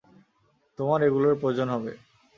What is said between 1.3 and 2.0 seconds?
প্রয়োজন হবে।